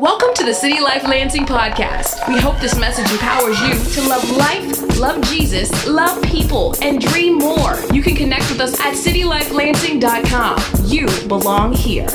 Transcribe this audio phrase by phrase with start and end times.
[0.00, 2.26] Welcome to the City Life Lansing podcast.
[2.26, 7.36] We hope this message empowers you to love life, love Jesus, love people, and dream
[7.36, 7.78] more.
[7.92, 10.86] You can connect with us at citylifelansing.com.
[10.86, 12.08] You belong here.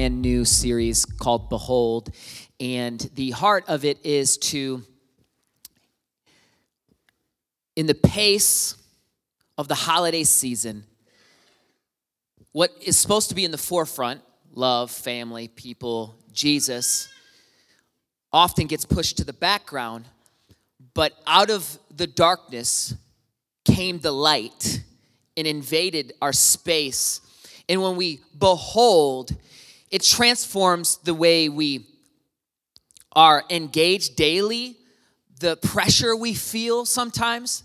[0.00, 2.10] Brand new series called Behold.
[2.58, 4.82] And the heart of it is to,
[7.76, 8.76] in the pace
[9.58, 10.84] of the holiday season,
[12.52, 14.22] what is supposed to be in the forefront
[14.54, 17.10] love, family, people, Jesus
[18.32, 20.06] often gets pushed to the background.
[20.94, 22.94] But out of the darkness
[23.66, 24.82] came the light
[25.36, 27.20] and invaded our space
[27.70, 29.30] and when we behold,
[29.90, 31.86] it transforms the way we
[33.12, 34.76] are engaged daily,
[35.40, 37.64] the pressure we feel sometimes.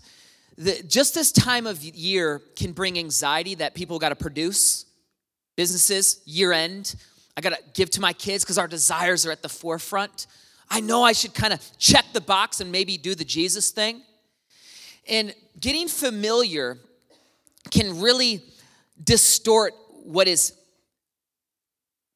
[0.58, 4.86] The, just this time of year can bring anxiety that people got to produce.
[5.54, 6.96] Businesses, year end,
[7.36, 10.26] I got to give to my kids because our desires are at the forefront.
[10.68, 14.02] I know I should kind of check the box and maybe do the Jesus thing.
[15.08, 16.78] And getting familiar
[17.70, 18.42] can really
[19.02, 20.54] distort what is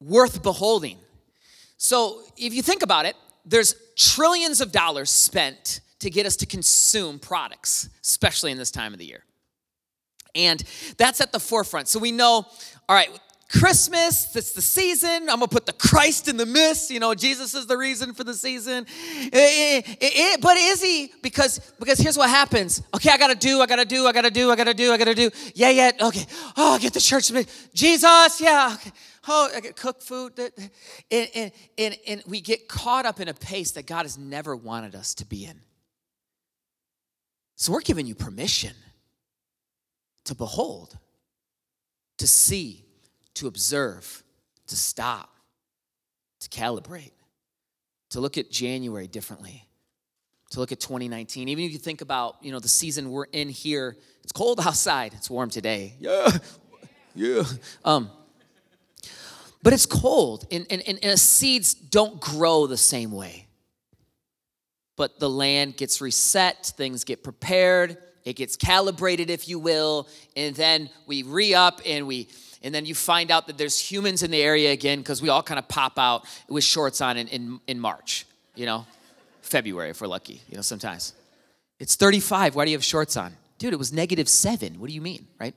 [0.01, 0.97] worth beholding.
[1.77, 6.45] So, if you think about it, there's trillions of dollars spent to get us to
[6.45, 9.23] consume products, especially in this time of the year.
[10.35, 10.63] And
[10.97, 11.87] that's at the forefront.
[11.87, 12.45] So we know,
[12.87, 13.09] all right,
[13.49, 15.23] Christmas, it's the season.
[15.23, 16.89] I'm gonna put the Christ in the midst.
[16.89, 18.85] You know, Jesus is the reason for the season.
[18.87, 21.11] It, it, it, but is he?
[21.21, 22.81] Because because here's what happens.
[22.95, 25.15] Okay, I gotta do, I gotta do, I gotta do, I gotta do, I gotta
[25.15, 25.29] do.
[25.53, 25.91] Yeah, yeah.
[25.99, 26.25] Okay.
[26.55, 27.29] Oh, get the church.
[27.73, 28.77] Jesus, yeah.
[28.79, 28.91] Okay.
[29.27, 30.39] Oh, I get cook food.
[31.11, 34.55] And, and, and, and we get caught up in a pace that God has never
[34.55, 35.59] wanted us to be in.
[37.55, 38.73] So we're giving you permission
[40.25, 40.97] to behold,
[42.17, 42.85] to see,
[43.35, 44.23] to observe,
[44.67, 45.29] to stop,
[46.39, 47.11] to calibrate,
[48.09, 49.67] to look at January differently,
[50.49, 51.49] to look at 2019.
[51.49, 55.13] Even if you think about, you know, the season we're in here, it's cold outside.
[55.13, 55.95] It's warm today.
[55.99, 56.31] Yeah.
[57.13, 57.43] Yeah.
[57.85, 58.09] Um,
[59.63, 63.47] but it's cold, and, and, and seeds don't grow the same way.
[64.95, 70.55] But the land gets reset, things get prepared, it gets calibrated, if you will, and
[70.55, 72.27] then we re up and we
[72.63, 75.41] and then you find out that there's humans in the area again because we all
[75.41, 78.85] kind of pop out with shorts on in, in, in March, you know,
[79.41, 81.13] February if we're lucky, you know, sometimes.
[81.79, 82.55] It's 35.
[82.55, 83.35] Why do you have shorts on?
[83.57, 84.79] Dude, it was negative seven.
[84.79, 85.55] What do you mean, right?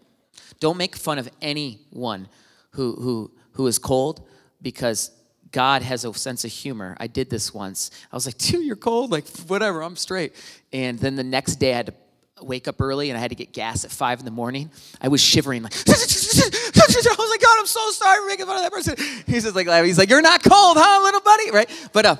[0.60, 2.28] Don't make fun of anyone
[2.70, 4.26] who, who, who is cold
[4.62, 5.10] because
[5.50, 6.96] God has a sense of humor.
[6.98, 7.90] I did this once.
[8.12, 9.10] I was like, dude, you're cold.
[9.10, 10.34] Like, whatever, I'm straight.
[10.72, 11.94] And then the next day I had to
[12.42, 14.70] wake up early and I had to get gas at five in the morning.
[15.00, 18.62] I was shivering like, I was like, God, I'm so sorry for making fun of
[18.62, 18.96] that person.
[19.26, 21.50] He's just like, he's like, you're not cold, huh, little buddy?
[21.52, 21.88] Right?
[21.92, 22.16] But uh,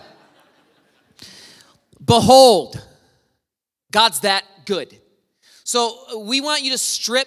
[2.05, 2.81] behold,
[3.91, 4.97] God's that good.
[5.65, 7.27] So we want you to strip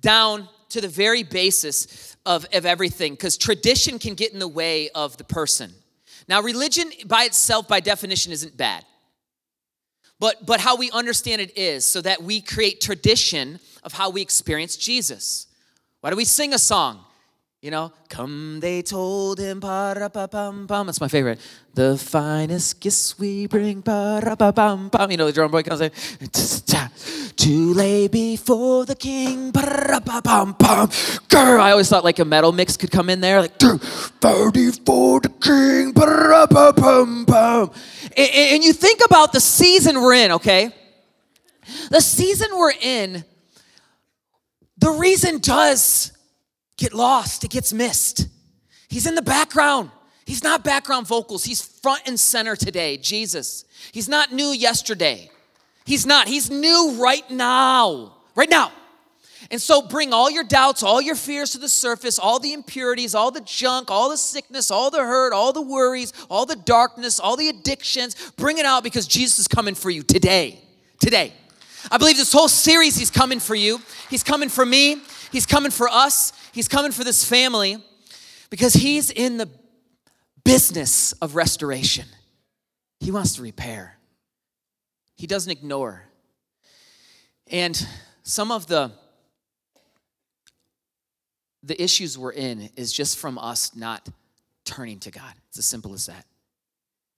[0.00, 4.90] down to the very basis of, of everything because tradition can get in the way
[4.90, 5.72] of the person.
[6.28, 8.84] Now, religion by itself, by definition, isn't bad
[10.20, 14.22] but, but how we understand it is so that we create tradition of how we
[14.22, 15.46] experience Jesus.
[16.00, 17.04] Why do we sing a song?
[17.64, 20.86] You know, come they told him, pa-ra-pa-pum, pum.
[20.86, 21.40] That's my favorite.
[21.72, 25.10] The finest gifts we bring, pa-ra-pa-pum, pum.
[25.10, 25.90] You know, the drum boy comes in,
[27.36, 30.90] to lay before the king, pa-ra-pa-pum, pum.
[31.28, 35.32] Girl, I always thought like a metal mix could come in there, like, before the
[35.40, 37.70] king, pa-ra-pa-pum, pum.
[38.14, 40.70] And, and you think about the season we're in, okay?
[41.88, 43.24] The season we're in,
[44.76, 46.10] the reason does
[46.76, 48.28] get lost, it gets missed.
[48.88, 49.90] He's in the background.
[50.26, 53.64] He's not background vocals, he's front and center today, Jesus.
[53.92, 55.30] He's not new yesterday.
[55.84, 56.28] He's not.
[56.28, 58.16] He's new right now.
[58.34, 58.72] Right now.
[59.50, 63.14] And so bring all your doubts, all your fears to the surface, all the impurities,
[63.14, 67.20] all the junk, all the sickness, all the hurt, all the worries, all the darkness,
[67.20, 68.32] all the addictions.
[68.36, 70.60] Bring it out because Jesus is coming for you today.
[70.98, 71.34] Today.
[71.90, 73.80] I believe this whole series, He's coming for you.
[74.08, 75.02] He's coming for me.
[75.34, 76.32] He's coming for us.
[76.52, 77.78] He's coming for this family
[78.50, 79.48] because He's in the
[80.44, 82.04] business of restoration.
[83.00, 83.98] He wants to repair,
[85.16, 86.04] He doesn't ignore.
[87.48, 87.84] And
[88.22, 88.92] some of the
[91.64, 94.08] the issues we're in is just from us not
[94.64, 95.34] turning to God.
[95.48, 96.26] It's as simple as that.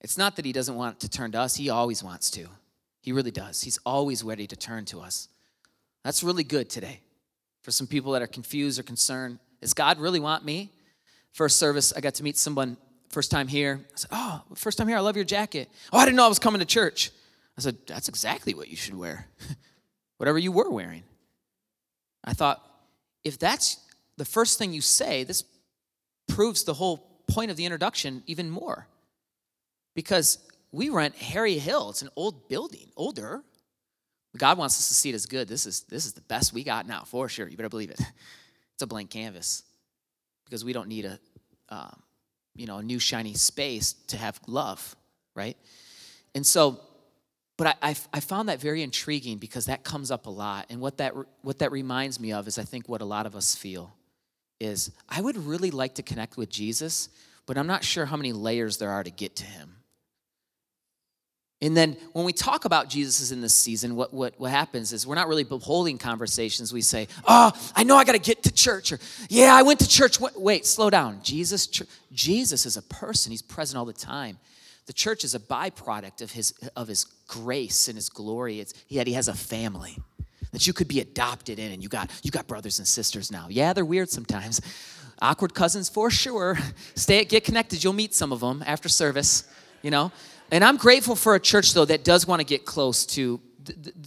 [0.01, 2.47] It's not that He doesn't want to turn to us, He always wants to.
[2.99, 3.61] He really does.
[3.61, 5.29] He's always ready to turn to us.
[6.03, 7.01] That's really good today.
[7.67, 10.71] For some people that are confused or concerned, does God really want me?
[11.33, 12.77] First service, I got to meet someone
[13.09, 13.81] first time here.
[13.83, 15.69] I said, Oh, first time here, I love your jacket.
[15.91, 17.11] Oh, I didn't know I was coming to church.
[17.57, 19.27] I said, That's exactly what you should wear.
[20.15, 21.03] Whatever you were wearing.
[22.23, 22.63] I thought,
[23.25, 23.81] if that's
[24.15, 25.43] the first thing you say, this
[26.29, 28.87] proves the whole point of the introduction even more.
[29.93, 30.37] Because
[30.71, 33.43] we rent Harry Hill, it's an old building, older.
[34.35, 35.47] God wants us to see it as good.
[35.47, 37.47] This is, this is the best we got now, for sure.
[37.47, 38.01] You better believe it.
[38.73, 39.63] It's a blank canvas
[40.45, 41.19] because we don't need a,
[41.69, 41.99] um,
[42.55, 44.95] you know, a new shiny space to have love,
[45.33, 45.57] right?
[46.35, 46.79] And so,
[47.57, 50.67] but I, I, I, found that very intriguing because that comes up a lot.
[50.69, 53.35] And what that, what that reminds me of is I think what a lot of
[53.35, 53.95] us feel
[54.59, 57.09] is I would really like to connect with Jesus,
[57.47, 59.76] but I'm not sure how many layers there are to get to him.
[61.61, 65.07] And then when we talk about Jesus in this season, what, what, what happens is
[65.07, 66.71] we're not really beholding conversations.
[66.71, 68.91] We say, Oh, I know I got to get to church.
[68.91, 70.19] Or, Yeah, I went to church.
[70.19, 71.19] Wait, wait slow down.
[71.23, 71.67] Jesus,
[72.11, 74.37] Jesus is a person, he's present all the time.
[74.85, 78.59] The church is a byproduct of his, of his grace and his glory.
[78.59, 79.97] It's, yet he has a family
[80.51, 83.47] that you could be adopted in and you got you got brothers and sisters now
[83.49, 84.61] yeah they're weird sometimes
[85.21, 86.57] awkward cousins for sure
[86.95, 89.47] stay get connected you'll meet some of them after service
[89.81, 90.11] you know
[90.51, 93.39] and i'm grateful for a church though that does want to get close to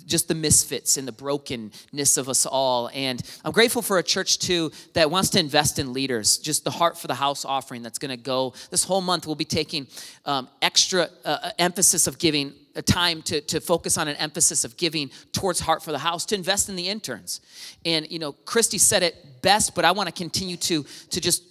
[0.07, 2.91] just the misfits and the brokenness of us all.
[2.93, 6.39] And I'm grateful for a church too that wants to invest in leaders.
[6.39, 9.27] Just the Heart for the House offering that's going to go this whole month.
[9.27, 9.87] We'll be taking
[10.25, 14.77] um, extra uh, emphasis of giving a time to, to focus on an emphasis of
[14.77, 17.41] giving towards Heart for the House, to invest in the interns.
[17.85, 21.43] And, you know, Christy said it best, but I want to continue to, to just,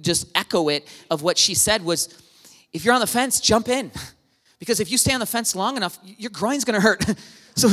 [0.00, 2.20] just echo it of what she said was,
[2.72, 3.90] if you're on the fence, jump in.
[4.58, 7.04] Because if you stay on the fence long enough, your groin's going to hurt.
[7.54, 7.68] so,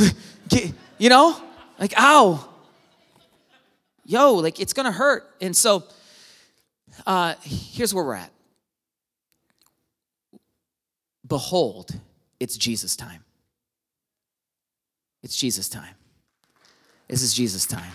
[0.98, 1.40] you know,
[1.78, 2.48] like, ow.
[4.04, 5.28] Yo, like, it's to hurt.
[5.40, 5.84] And so,
[7.06, 8.30] uh, here's where we're at.
[11.26, 11.98] Behold,
[12.40, 13.24] it's Jesus' time.
[15.22, 15.94] It's Jesus' time.
[17.08, 17.92] This is Jesus' time.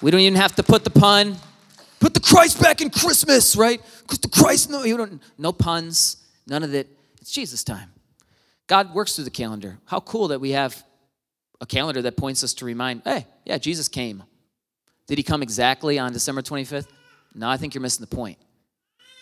[0.00, 1.36] We don't even have to put the pun,
[2.00, 3.80] put the Christ back in Christmas, right?
[4.02, 6.88] Because the Christ, no, you don't, no puns, none of it.
[7.26, 7.90] It's Jesus' time.
[8.68, 9.78] God works through the calendar.
[9.86, 10.84] How cool that we have
[11.60, 14.22] a calendar that points us to remind, hey, yeah, Jesus came.
[15.08, 16.86] Did he come exactly on December 25th?
[17.34, 18.38] No, I think you're missing the point.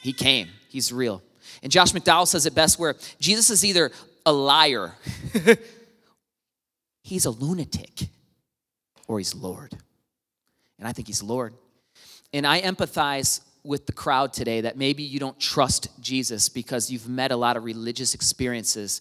[0.03, 1.23] He came, he's real.
[1.63, 3.91] And Josh McDowell says it best where Jesus is either
[4.27, 4.93] a liar,
[7.03, 8.09] he's a lunatic,
[9.09, 9.73] or he's Lord.
[10.79, 11.55] And I think he's Lord.
[12.35, 17.09] And I empathize with the crowd today that maybe you don't trust Jesus because you've
[17.09, 19.01] met a lot of religious experiences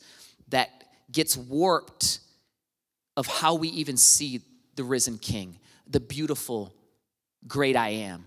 [0.50, 0.70] that
[1.12, 2.20] gets warped
[3.17, 4.41] of how we even see
[4.75, 6.74] the risen king, the beautiful
[7.48, 8.25] great I am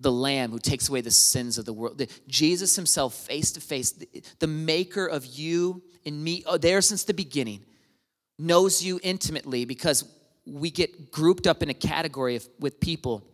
[0.00, 2.00] the Lamb who takes away the sins of the world.
[2.28, 3.92] Jesus Himself, face to face,
[4.38, 7.64] the maker of you and me, oh, there since the beginning,
[8.38, 10.04] knows you intimately because
[10.46, 13.24] we get grouped up in a category of, with people.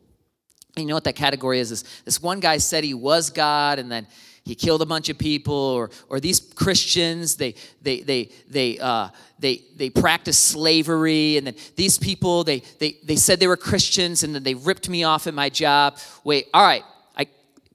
[0.76, 1.70] You know what that category is?
[1.70, 4.06] This, this one guy said he was God, and then
[4.44, 9.08] he killed a bunch of people or or these christians they they they they uh,
[9.38, 14.22] they they practice slavery and then these people they they they said they were christians
[14.22, 15.98] and then they ripped me off at my job.
[16.24, 16.84] Wait all right.
[17.16, 17.26] I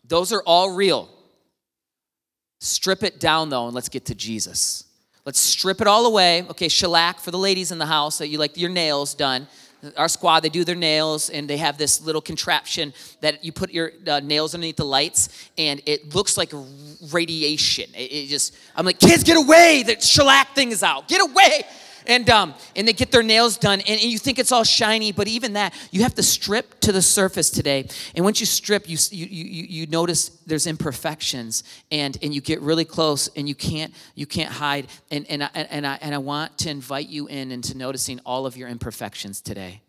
[0.08, 1.10] those are all real.
[2.60, 4.84] Strip it down though and let's get to jesus.
[5.26, 6.44] Let's strip it all away.
[6.50, 9.48] Okay shellac for the ladies in the house that you like your nails done
[9.98, 13.72] our squad they do their nails and they have this little contraption that you put
[13.72, 16.52] your uh, nails underneath the lights and it looks like
[17.12, 17.90] radiation.
[17.94, 19.84] It, it, just i'm like kids get away!
[19.86, 21.08] The shellac thing is out.
[21.08, 21.64] Get away
[22.08, 25.12] and um, and they get their nails done, and, and you think it's all shiny,
[25.12, 27.88] but even that, you have to strip to the surface today.
[28.16, 32.62] And once you strip, you you you, you notice there's imperfections, and and you get
[32.62, 34.88] really close, and you can't you can't hide.
[35.12, 38.46] And and I, and I and I want to invite you in into noticing all
[38.46, 39.82] of your imperfections today,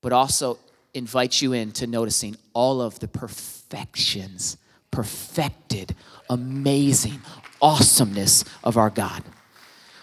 [0.00, 0.58] but also
[0.94, 4.56] invite you in to noticing all of the perfections,
[4.90, 5.94] perfected,
[6.28, 7.20] amazing
[7.60, 9.22] awesomeness of our God.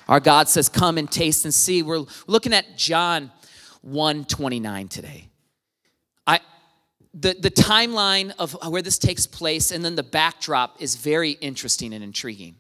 [0.10, 1.84] Our God says, Come and taste and see.
[1.84, 3.32] We're looking at John
[3.82, 5.30] 1 29 today.
[6.26, 6.40] I,
[7.14, 11.94] the, the timeline of where this takes place and then the backdrop is very interesting
[11.94, 12.56] and intriguing.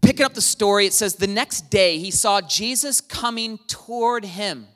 [0.00, 4.66] Picking up the story, it says, The next day he saw Jesus coming toward him.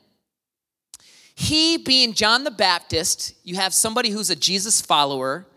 [1.33, 5.47] He, being John the Baptist, you have somebody who's a Jesus follower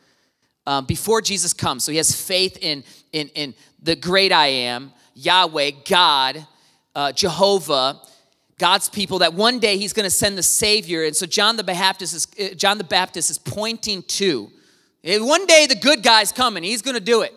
[0.66, 1.84] um, before Jesus comes.
[1.84, 4.94] So he has faith in, in, in the great I am.
[5.14, 6.46] Yahweh, God,
[6.94, 8.00] uh, Jehovah,
[8.58, 11.04] God's people, that one day he's going to send the Savior.
[11.04, 14.50] And so John the Baptist is, uh, John the Baptist is pointing to.
[15.04, 16.62] One day the good guy's coming.
[16.62, 17.34] He's going to do it.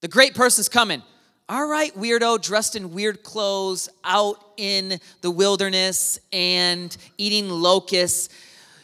[0.00, 1.02] The great person's coming.
[1.48, 8.28] All right, weirdo, dressed in weird clothes, out in the wilderness and eating locusts.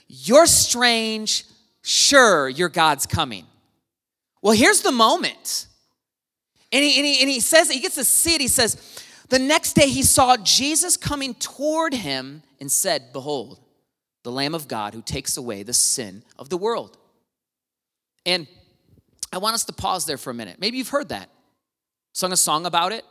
[0.09, 1.45] You're strange.
[1.83, 3.45] Sure, your God's coming.
[4.41, 5.67] Well, here's the moment.
[6.75, 8.41] And he, and he, and he says, he gets to see it.
[8.41, 13.61] He says, the next day he saw Jesus coming toward him and said, Behold,
[14.25, 16.99] the Lamb of God who takes away the sin of the world.
[18.27, 18.49] And
[19.33, 20.57] I want us to pause there for a minute.
[20.59, 21.31] Maybe you've heard that.
[22.13, 23.05] Sung a song about it.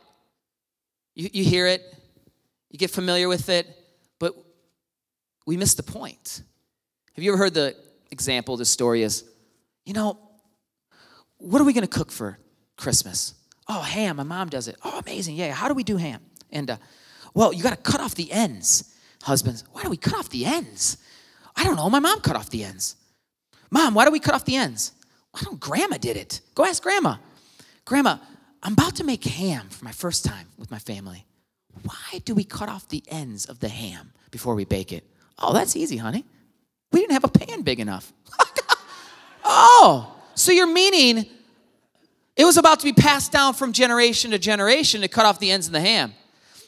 [1.14, 1.82] You, you hear it,
[2.68, 3.66] you get familiar with it,
[4.18, 4.34] but
[5.46, 6.42] we miss the point.
[7.14, 7.76] Have you ever heard the
[8.10, 9.24] example, the story is,
[9.86, 10.18] you know,
[11.38, 12.38] what are we going to cook for
[12.76, 13.34] Christmas?
[13.68, 14.16] Oh, ham.
[14.16, 14.76] My mom does it.
[14.84, 15.36] Oh, amazing.
[15.36, 15.52] Yeah.
[15.52, 16.20] How do we do ham?
[16.50, 16.76] And, uh,
[17.32, 18.94] well, you got to cut off the ends.
[19.22, 20.98] Husbands, why do we cut off the ends?
[21.56, 21.88] I don't know.
[21.88, 22.96] My mom cut off the ends.
[23.70, 24.92] Mom, why do we cut off the ends?
[25.34, 25.58] I don't.
[25.58, 26.40] Grandma did it.
[26.54, 27.16] Go ask Grandma.
[27.84, 28.18] Grandma,
[28.62, 31.26] I'm about to make ham for my first time with my family.
[31.82, 35.04] Why do we cut off the ends of the ham before we bake it?
[35.38, 36.24] Oh, that's easy, honey.
[36.92, 38.12] We didn't have a pan big enough.
[39.44, 41.26] oh, so you're meaning
[42.36, 45.50] it was about to be passed down from generation to generation to cut off the
[45.50, 46.14] ends of the ham.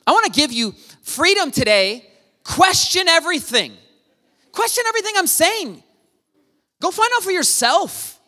[0.07, 2.09] I want to give you freedom today.
[2.45, 3.73] Question everything.
[4.53, 5.83] Question everything I'm saying.
[6.81, 8.21] Go find out for yourself.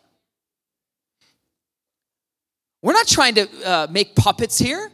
[2.82, 4.90] We're not trying to uh, make puppets here.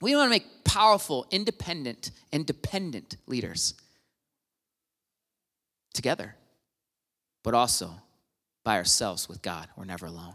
[0.00, 3.74] We want to make powerful, independent, and dependent leaders
[5.94, 6.36] together,
[7.42, 7.90] but also
[8.64, 9.68] by ourselves with God.
[9.76, 10.34] We're never alone.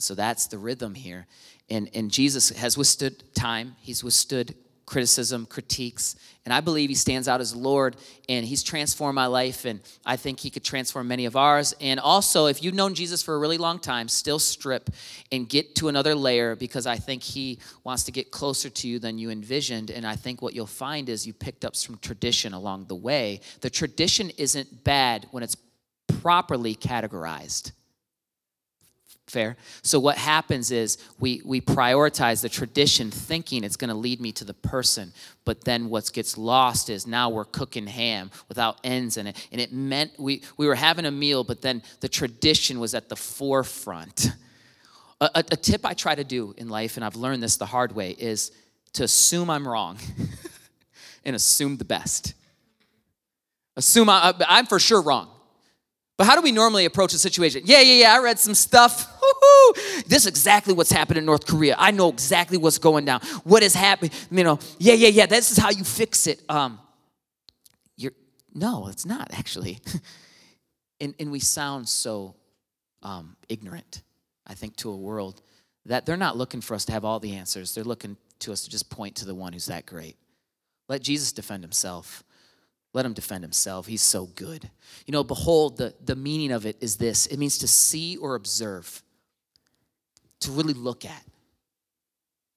[0.00, 1.26] So that's the rhythm here.
[1.68, 4.54] And, and Jesus has withstood time, he's withstood
[4.86, 7.96] criticism, critiques, and I believe he stands out as Lord
[8.28, 11.74] and he's transformed my life and I think he could transform many of ours.
[11.80, 14.90] And also, if you've known Jesus for a really long time, still strip
[15.30, 18.98] and get to another layer because I think he wants to get closer to you
[18.98, 19.90] than you envisioned.
[19.90, 23.42] And I think what you'll find is you picked up some tradition along the way.
[23.60, 25.56] The tradition isn't bad when it's
[26.20, 27.70] properly categorized.
[29.30, 29.56] Fair?
[29.82, 34.32] So what happens is we, we prioritize the tradition thinking it's going to lead me
[34.32, 35.12] to the person.
[35.44, 39.48] But then what gets lost is now we're cooking ham without ends in it.
[39.52, 43.08] And it meant we, we were having a meal, but then the tradition was at
[43.08, 44.30] the forefront.
[45.20, 47.66] A, a, a tip I try to do in life, and I've learned this the
[47.66, 48.50] hard way, is
[48.94, 49.98] to assume I'm wrong
[51.24, 52.34] and assume the best.
[53.76, 55.30] Assume I, I'm for sure wrong.
[56.20, 57.62] But how do we normally approach a situation?
[57.64, 59.08] Yeah, yeah, yeah, I read some stuff.
[60.06, 61.76] This is exactly what's happened in North Korea.
[61.78, 63.20] I know exactly what's going down.
[63.44, 64.12] What is happening?
[64.30, 66.42] You know, yeah, yeah, yeah, this is how you fix it.
[66.48, 66.78] Um,
[67.96, 68.12] you're,
[68.54, 69.78] no, it's not actually.
[71.00, 72.34] and, and we sound so
[73.02, 74.02] um, ignorant,
[74.46, 75.42] I think, to a world
[75.86, 77.74] that they're not looking for us to have all the answers.
[77.74, 80.16] They're looking to us to just point to the one who's that great.
[80.88, 82.24] Let Jesus defend himself.
[82.92, 83.86] Let him defend himself.
[83.86, 84.68] He's so good.
[85.06, 88.34] You know, behold, the, the meaning of it is this it means to see or
[88.34, 89.02] observe,
[90.40, 91.24] to really look at.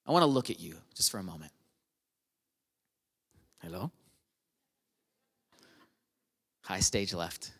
[0.05, 1.51] I want to look at you just for a moment.
[3.61, 3.91] Hello?
[6.63, 7.51] Hi stage left.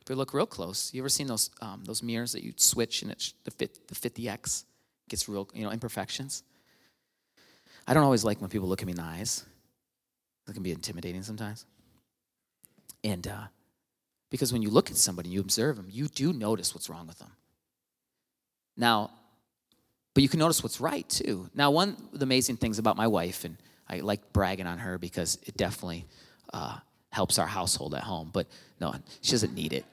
[0.00, 3.02] If you look real close, you ever seen those um, those mirrors that you switch
[3.02, 4.64] and it's the fit the 50x
[5.08, 6.42] gets real, you know, imperfections?
[7.86, 9.44] I don't always like when people look at me in the eyes.
[10.48, 11.66] It can be intimidating sometimes.
[13.04, 13.44] And uh,
[14.30, 17.18] because when you look at somebody, you observe them, you do notice what's wrong with
[17.18, 17.32] them.
[18.76, 19.10] Now,
[20.14, 21.48] but you can notice what's right too.
[21.54, 23.56] Now, one of the amazing things about my wife, and
[23.88, 26.06] I like bragging on her because it definitely
[26.52, 26.78] uh,
[27.10, 28.46] helps our household at home, but
[28.80, 29.84] no, she doesn't need it.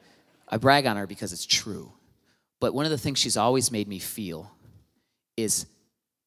[0.50, 1.92] I brag on her because it's true.
[2.60, 4.52] But one of the things she's always made me feel
[5.38, 5.66] is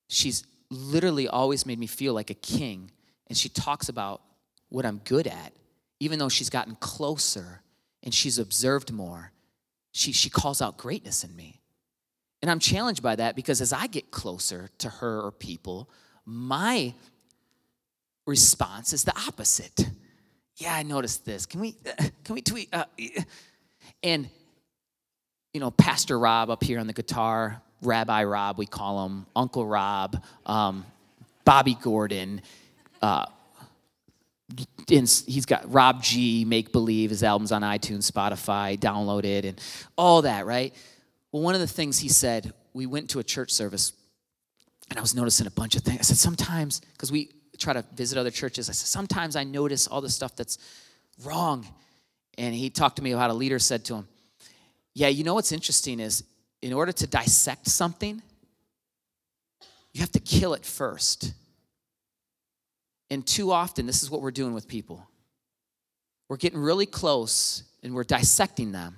[0.09, 2.91] she's literally always made me feel like a king.
[3.29, 4.23] And she talks about
[4.69, 5.53] what I'm good at,
[6.01, 7.63] even though she's gotten closer
[8.03, 9.33] and she's observed more.
[9.93, 11.61] She, she calls out greatness in me.
[12.41, 15.89] And I'm challenged by that because as I get closer to her or people,
[16.25, 16.95] my
[18.27, 19.89] response is the opposite.
[20.57, 21.47] Yeah, I noticed this.
[21.47, 21.75] Can we
[22.25, 22.69] can we tweet?
[22.73, 22.85] Uh,
[24.03, 24.29] and
[25.53, 29.67] you know, Pastor Rob up here on the guitar, Rabbi Rob, we call him Uncle
[29.67, 30.85] Rob, um,
[31.45, 32.43] Bobby Gordon.
[33.01, 33.27] Uh,
[34.89, 39.61] he's got Rob G, Make Believe, his album's on iTunes, Spotify, downloaded, and
[39.97, 40.75] all that, right?
[41.33, 43.93] Well, one of the things he said, we went to a church service,
[44.89, 46.01] and I was noticing a bunch of things.
[46.01, 49.87] I said, sometimes, because we try to visit other churches, I said, sometimes I notice
[49.87, 50.59] all the stuff that's
[51.25, 51.67] wrong.
[52.39, 54.09] And he talked to me about a leader said to him,
[54.95, 56.25] Yeah, you know what's interesting is
[56.63, 58.23] in order to dissect something,
[59.93, 61.33] you have to kill it first.
[63.11, 65.07] And too often, this is what we're doing with people.
[66.29, 68.97] We're getting really close and we're dissecting them,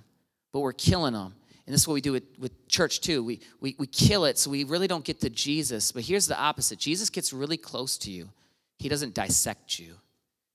[0.52, 1.34] but we're killing them.
[1.66, 3.22] And this is what we do with, with church too.
[3.22, 5.92] We, we, we kill it so we really don't get to Jesus.
[5.92, 8.30] But here's the opposite Jesus gets really close to you,
[8.78, 9.94] He doesn't dissect you,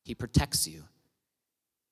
[0.03, 0.83] He protects you.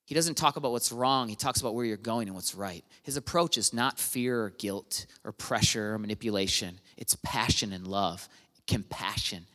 [0.05, 2.83] He doesn't talk about what's wrong, he talks about where you're going and what's right.
[3.03, 8.27] His approach is not fear or guilt or pressure or manipulation, it's passion and love,
[8.67, 9.45] compassion,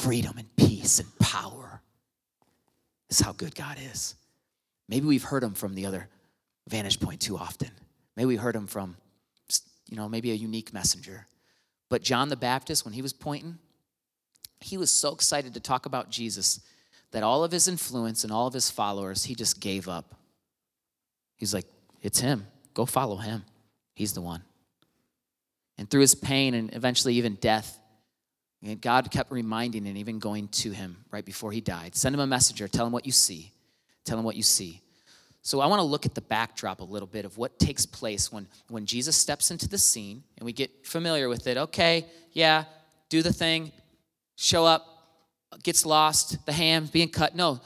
[0.00, 1.82] freedom and peace and power.
[3.08, 4.14] This is how good God is.
[4.88, 6.08] Maybe we've heard him from the other
[6.68, 7.70] vantage point too often.
[8.16, 8.96] Maybe we heard him from,
[9.88, 11.26] you know, maybe a unique messenger.
[11.90, 13.58] But John the Baptist, when he was pointing,
[14.60, 16.60] he was so excited to talk about Jesus
[17.10, 20.14] that all of his influence and all of his followers, he just gave up.
[21.36, 21.66] He's like,
[22.00, 22.46] it's him.
[22.72, 23.44] Go follow him.
[23.94, 24.42] He's the one.
[25.76, 27.79] And through his pain and eventually even death,
[28.80, 31.96] God kept reminding and even going to him right before he died.
[31.96, 32.68] Send him a messenger.
[32.68, 33.52] Tell him what you see.
[34.04, 34.82] Tell him what you see.
[35.42, 38.30] So I want to look at the backdrop a little bit of what takes place
[38.30, 41.56] when, when Jesus steps into the scene and we get familiar with it.
[41.56, 42.64] Okay, yeah,
[43.08, 43.72] do the thing,
[44.36, 44.86] show up,
[45.62, 47.34] gets lost, the ham being cut.
[47.34, 47.60] No,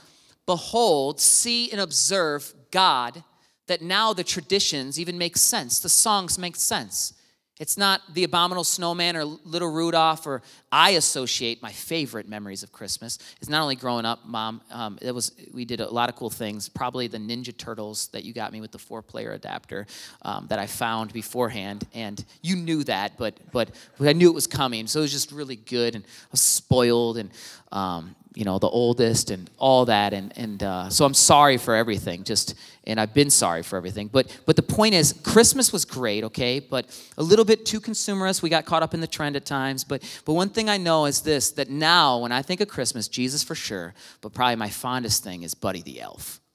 [0.47, 3.25] behold, see and observe God,
[3.67, 5.81] that now the traditions even make sense.
[5.81, 7.15] The songs make sense.
[7.61, 12.73] It's not the abominable snowman or little Rudolph, or I associate my favorite memories of
[12.73, 13.17] Christmas.
[13.41, 14.61] It's not only growing up, Mom.
[14.73, 16.69] Um, it was we did a lot of cool things.
[16.69, 19.87] Probably the Ninja Turtles that you got me with the four-player adapter
[20.23, 24.49] um, that I found beforehand, and you knew that, but but I knew it was
[24.49, 25.95] coming, so it was just really good.
[25.95, 27.31] And I was spoiled, and
[27.71, 31.75] um, you know the oldest and all that and and uh, so i'm sorry for
[31.75, 34.09] everything just and i've been sorry for everything.
[34.09, 36.59] But but the point is christmas was great okay?
[36.59, 39.85] But a little bit too consumerist we got caught up in the trend at times.
[39.85, 43.09] But but one thing i know is this that now when i think of christmas
[43.09, 46.41] jesus for sure but probably my fondest thing is buddy the elf.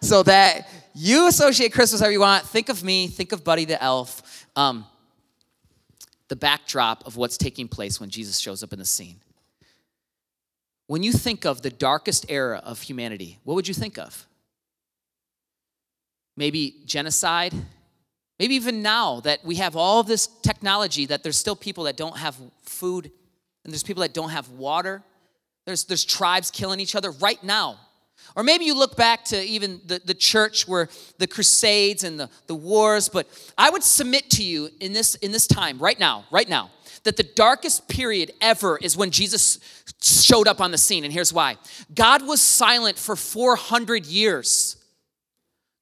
[0.00, 2.44] So that you associate christmas however you want.
[2.44, 4.46] Think of me think of buddy the elf.
[4.56, 4.86] Um,
[6.28, 9.16] the backdrop of what's taking place when jesus shows up in the scene
[10.88, 14.26] when you think of the darkest era of humanity, what would you think of?
[16.36, 17.54] Maybe genocide?
[18.38, 22.16] Maybe even now that we have all this technology, that there's still people that don't
[22.16, 23.10] have food,
[23.64, 25.02] and there's people that don't have water.
[25.66, 27.78] There's, there's tribes killing each other right now.
[28.34, 32.30] Or maybe you look back to even the, the church where the crusades and the,
[32.46, 33.26] the wars, but
[33.58, 36.70] I would submit to you in this, in this time, right now, right now,
[37.04, 39.58] that the darkest period ever is when Jesus
[40.02, 41.04] showed up on the scene.
[41.04, 41.56] And here's why
[41.94, 44.76] God was silent for 400 years.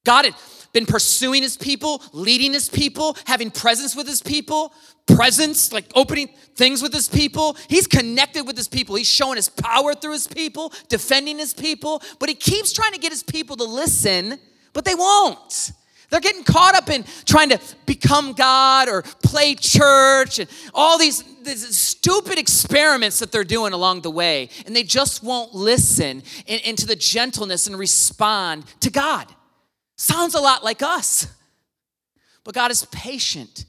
[0.05, 0.35] God had
[0.72, 4.72] been pursuing his people, leading his people, having presence with his people,
[5.07, 7.57] presence, like opening things with his people.
[7.68, 8.94] He's connected with his people.
[8.94, 12.98] He's showing his power through his people, defending his people, but he keeps trying to
[12.98, 14.38] get his people to listen,
[14.72, 15.72] but they won't.
[16.11, 21.23] They're getting caught up in trying to become God or play church and all these,
[21.42, 24.49] these stupid experiments that they're doing along the way.
[24.66, 29.27] And they just won't listen into the gentleness and respond to God.
[29.97, 31.27] Sounds a lot like us.
[32.45, 33.64] But God is patient.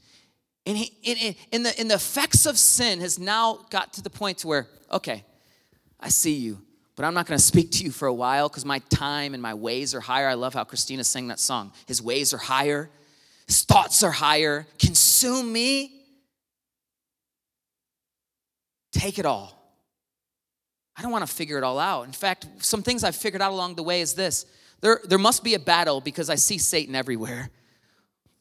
[0.64, 4.38] And he, in, the, in the effects of sin has now got to the point
[4.38, 5.24] to where, okay,
[5.98, 6.62] I see you
[6.98, 9.40] but I'm not going to speak to you for a while because my time and
[9.40, 10.26] my ways are higher.
[10.26, 11.70] I love how Christina sang that song.
[11.86, 12.90] His ways are higher.
[13.46, 14.66] His thoughts are higher.
[14.80, 15.92] Consume me.
[18.90, 19.72] Take it all.
[20.96, 22.04] I don't want to figure it all out.
[22.04, 24.44] In fact, some things I've figured out along the way is this
[24.80, 27.50] there, there must be a battle because I see Satan everywhere,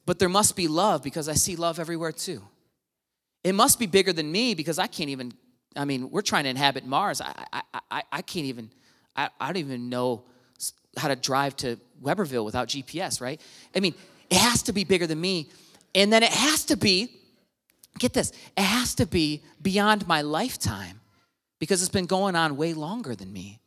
[0.07, 2.41] but there must be love because I see love everywhere too.
[3.43, 5.33] It must be bigger than me because I can't even,
[5.77, 7.21] I mean, we're trying to inhabit Mars.
[7.21, 7.61] I, I,
[7.91, 8.69] I, I can't even,
[9.15, 10.23] I, I don't even know
[10.97, 13.39] how to drive to Webberville without GPS, right?
[13.75, 13.93] I mean,
[14.29, 15.49] it has to be bigger than me.
[15.95, 17.11] And then it has to be,
[17.99, 21.01] get this, it has to be beyond my lifetime
[21.59, 23.59] because it's been going on way longer than me.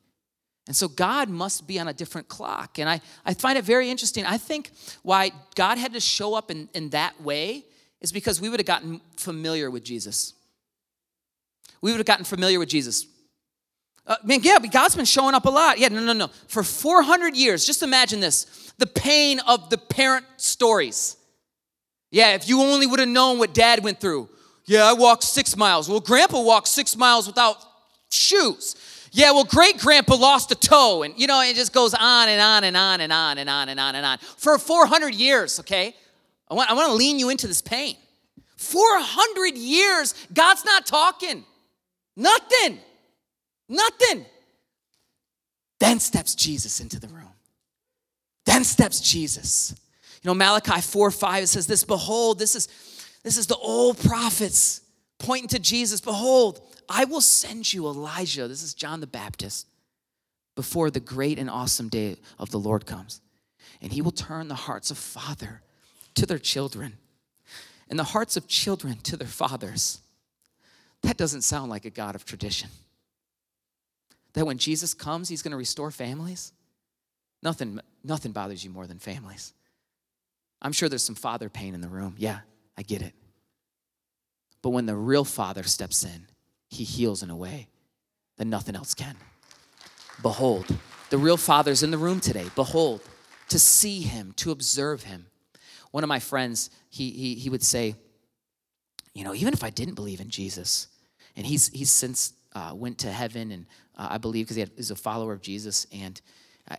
[0.66, 2.79] And so God must be on a different clock.
[2.79, 4.25] And I, I find it very interesting.
[4.25, 4.70] I think
[5.03, 7.64] why God had to show up in, in that way
[8.01, 10.35] is because we would have gotten familiar with Jesus.
[11.83, 13.07] We would have gotten familiar with Jesus.
[14.07, 15.79] Uh, man, yeah, but God's been showing up a lot.
[15.79, 16.29] Yeah, no, no, no.
[16.49, 21.16] For 400 years, just imagine this the pain of the parent stories.
[22.11, 24.29] Yeah, if you only would have known what dad went through.
[24.64, 25.88] Yeah, I walked six miles.
[25.88, 27.57] Well, grandpa walked six miles without
[28.11, 28.77] shoes.
[29.12, 31.03] Yeah, well, great grandpa lost a toe.
[31.03, 33.69] And, you know, it just goes on and on and on and on and on
[33.69, 34.19] and on and on.
[34.19, 35.95] For 400 years, okay?
[36.49, 37.97] I want, I want to lean you into this pain.
[38.57, 41.45] 400 years, God's not talking.
[42.20, 42.78] Nothing.
[43.66, 44.26] Nothing.
[45.78, 47.33] Then steps Jesus into the room.
[48.44, 49.74] Then steps Jesus.
[50.22, 52.68] You know, Malachi 4 5, it says this Behold, this is
[53.24, 54.83] this is the old prophets
[55.18, 56.02] pointing to Jesus.
[56.02, 58.46] Behold, I will send you Elijah.
[58.48, 59.66] This is John the Baptist
[60.56, 63.22] before the great and awesome day of the Lord comes.
[63.80, 65.62] And he will turn the hearts of father
[66.16, 66.98] to their children
[67.88, 70.00] and the hearts of children to their fathers.
[71.03, 72.71] That doesn't sound like a God of tradition.
[74.35, 76.53] That when Jesus comes, he's going to restore families.
[77.43, 79.53] Nothing, nothing bothers you more than families.
[80.63, 82.15] I'm sure there's some father pain in the room.
[82.19, 82.41] Yeah,
[82.77, 83.15] I get it.
[84.63, 86.27] But when the real father steps in,
[86.69, 87.69] he heals in a way
[88.37, 89.17] that nothing else can.
[90.23, 90.67] Behold,
[91.09, 92.47] the real father's in the room today.
[92.55, 93.01] Behold,
[93.49, 95.27] to see him, to observe him.
[95.91, 97.97] One of my friends, he, he, he would say,
[99.14, 100.88] you know, even if I didn't believe in Jesus,
[101.37, 104.90] and he's, he's since uh, went to heaven, and uh, I believe because he is
[104.90, 106.20] a follower of Jesus, and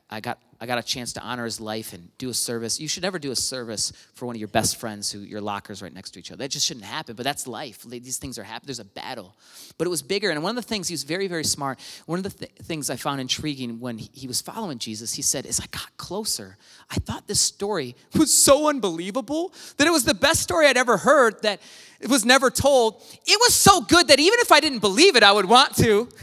[0.10, 2.80] I, got I got a chance to honor his life and do a service.
[2.80, 5.82] You should never do a service for one of your best friends who your lockers
[5.82, 6.38] right next to each other.
[6.38, 7.16] That just shouldn't happen.
[7.16, 7.84] But that's life.
[7.84, 8.68] These things are happening.
[8.68, 9.36] There's a battle.
[9.78, 10.30] But it was bigger.
[10.30, 11.78] And one of the things he was very very smart.
[12.06, 15.46] One of the th- things I found intriguing when he was following Jesus, he said,
[15.46, 16.58] as I got closer,
[16.90, 20.98] I thought this story was so unbelievable that it was the best story I'd ever
[20.98, 21.42] heard.
[21.42, 21.60] That
[22.00, 23.04] it was never told.
[23.26, 26.08] It was so good that even if I didn't believe it, I would want to.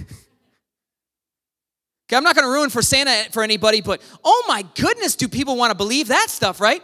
[2.08, 5.28] Okay, I'm not going to ruin for Santa for anybody, but oh my goodness, do
[5.28, 6.82] people want to believe that stuff, right?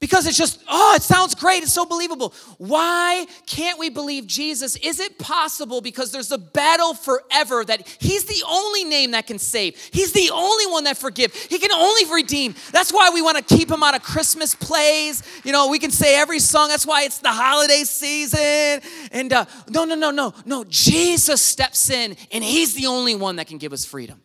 [0.00, 1.64] Because it's just, oh, it sounds great.
[1.64, 2.32] It's so believable.
[2.56, 4.76] Why can't we believe Jesus?
[4.76, 9.38] Is it possible because there's a battle forever that He's the only name that can
[9.38, 9.76] save?
[9.92, 11.34] He's the only one that forgive.
[11.34, 12.54] He can only redeem.
[12.70, 15.24] That's why we want to keep Him out of Christmas plays.
[15.44, 16.68] You know, we can say every song.
[16.68, 18.80] That's why it's the holiday season.
[19.10, 20.64] And uh, no, no, no, no, no.
[20.68, 24.22] Jesus steps in and He's the only one that can give us freedom.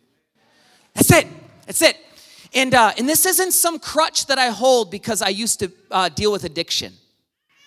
[0.94, 1.26] That's it.
[1.66, 1.96] That's it.
[2.52, 6.08] And, uh, and this isn't some crutch that I hold because I used to uh,
[6.08, 6.94] deal with addiction.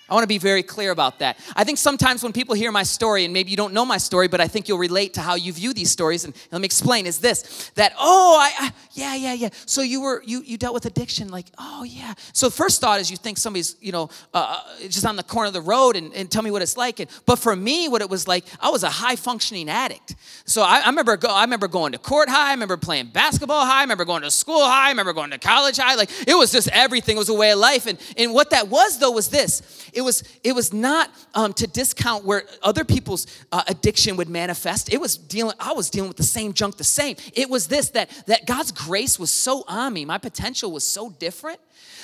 [0.09, 1.37] I want to be very clear about that.
[1.55, 4.27] I think sometimes when people hear my story, and maybe you don't know my story,
[4.27, 6.25] but I think you'll relate to how you view these stories.
[6.25, 9.49] And let me explain: is this that oh, I, I yeah, yeah, yeah.
[9.65, 12.13] So you were you you dealt with addiction, like oh yeah.
[12.33, 15.47] So first thought is you think somebody's you know uh, uh, just on the corner
[15.47, 16.99] of the road and, and tell me what it's like.
[16.99, 20.15] And, but for me, what it was like, I was a high functioning addict.
[20.45, 22.49] So I, I remember go, I remember going to court high.
[22.49, 23.79] I remember playing basketball high.
[23.79, 24.87] I remember going to school high.
[24.87, 25.95] I remember going to college high.
[25.95, 27.87] Like it was just everything it was a way of life.
[27.87, 31.65] And and what that was though was this it was, it was not um, to
[31.65, 34.93] discount where other people's uh, addiction would manifest.
[34.93, 37.15] It was dealing, I was dealing with the same junk the same.
[37.33, 41.09] It was this that, that God's grace was so on me, my potential was so
[41.09, 41.59] different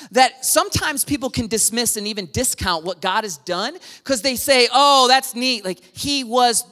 [0.10, 4.68] that sometimes people can dismiss and even discount what God has done because they say,
[4.74, 5.64] oh, that's neat.
[5.64, 6.66] Like, He was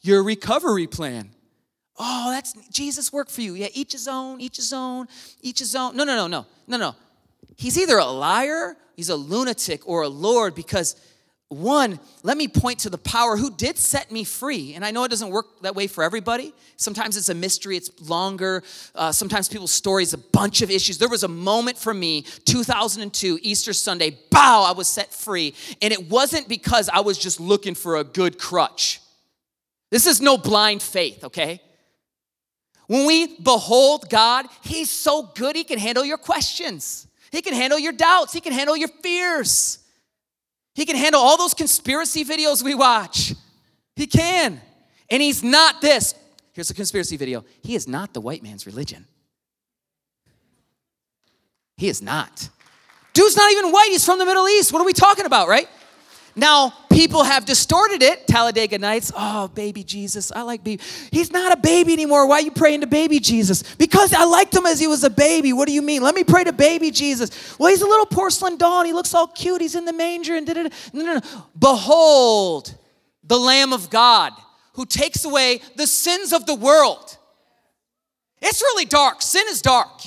[0.00, 1.28] your recovery plan.
[1.98, 3.52] Oh, that's Jesus worked for you.
[3.54, 5.06] Yeah, each his own, each his own,
[5.42, 5.94] each his own.
[5.94, 6.94] No, no, no, no, no, no.
[7.56, 10.96] He's either a liar he's a lunatic or a lord because
[11.48, 14.72] one, let me point to the power who did set me free.
[14.74, 16.54] And I know it doesn't work that way for everybody.
[16.76, 18.62] Sometimes it's a mystery, it's longer.
[18.94, 20.96] Uh, sometimes people's stories, a bunch of issues.
[20.96, 25.54] There was a moment for me, 2002, Easter Sunday, bow, I was set free.
[25.82, 29.02] And it wasn't because I was just looking for a good crutch.
[29.90, 31.60] This is no blind faith, okay?
[32.86, 37.08] When we behold God, He's so good, He can handle your questions.
[37.32, 38.32] He can handle your doubts.
[38.32, 39.78] He can handle your fears.
[40.74, 43.34] He can handle all those conspiracy videos we watch.
[43.96, 44.60] He can.
[45.10, 46.14] And he's not this.
[46.52, 47.44] Here's a conspiracy video.
[47.62, 49.06] He is not the white man's religion.
[51.78, 52.50] He is not.
[53.14, 53.88] Dude's not even white.
[53.88, 54.72] He's from the Middle East.
[54.72, 55.68] What are we talking about, right?
[56.34, 58.26] Now, people have distorted it.
[58.26, 60.82] Talladega Nights, oh, baby Jesus, I like baby.
[61.10, 62.26] He's not a baby anymore.
[62.26, 63.62] Why are you praying to baby Jesus?
[63.76, 65.52] Because I liked him as he was a baby.
[65.52, 66.02] What do you mean?
[66.02, 67.58] Let me pray to baby Jesus.
[67.58, 69.60] Well, he's a little porcelain doll and he looks all cute.
[69.60, 71.20] He's in the manger and da da No, no, no.
[71.58, 72.74] Behold,
[73.24, 74.32] the Lamb of God
[74.74, 77.18] who takes away the sins of the world.
[78.40, 79.22] It's really dark.
[79.22, 80.00] Sin is dark.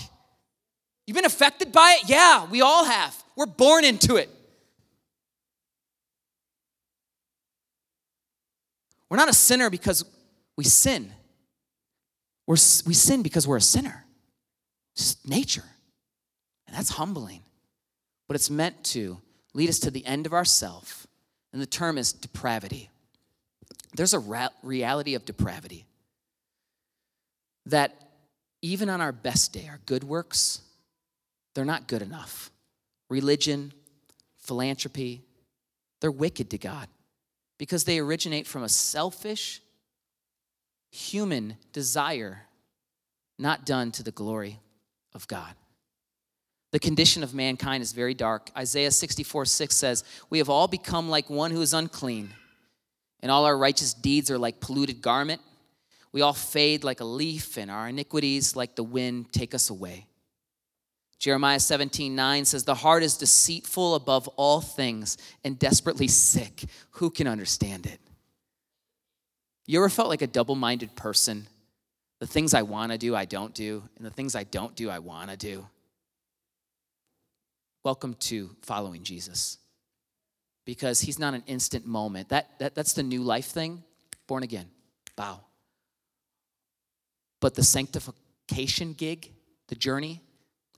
[1.05, 2.09] You've been affected by it?
[2.09, 3.15] Yeah, we all have.
[3.35, 4.29] We're born into it.
[9.15, 10.03] We're not a sinner because
[10.57, 11.09] we sin.
[12.47, 14.03] We're, we sin because we're a sinner.
[14.93, 15.63] It's nature.
[16.67, 17.39] And that's humbling.
[18.27, 19.21] But it's meant to
[19.53, 21.07] lead us to the end of ourself.
[21.53, 22.89] And the term is depravity.
[23.95, 25.85] There's a ra- reality of depravity
[27.67, 27.95] that
[28.61, 30.59] even on our best day, our good works,
[31.53, 32.51] they're not good enough.
[33.09, 33.71] Religion,
[34.39, 35.21] philanthropy,
[36.01, 36.89] they're wicked to God
[37.57, 39.61] because they originate from a selfish,
[40.91, 42.43] human desire
[43.37, 44.59] not done to the glory
[45.13, 45.55] of God.
[46.71, 48.49] The condition of mankind is very dark.
[48.57, 52.33] Isaiah 64 6 says, We have all become like one who is unclean,
[53.21, 55.41] and all our righteous deeds are like polluted garment.
[56.11, 60.07] We all fade like a leaf, and our iniquities, like the wind, take us away.
[61.25, 66.65] Jeremiah 17, 9 says, The heart is deceitful above all things and desperately sick.
[66.91, 67.99] Who can understand it?
[69.65, 71.47] You ever felt like a double minded person?
[72.19, 74.91] The things I want to do, I don't do, and the things I don't do,
[74.91, 75.65] I want to do.
[77.83, 79.57] Welcome to following Jesus
[80.63, 82.29] because he's not an instant moment.
[82.29, 83.83] That, that, that's the new life thing,
[84.27, 84.67] born again,
[85.15, 85.39] bow.
[87.39, 89.31] But the sanctification gig,
[89.69, 90.21] the journey,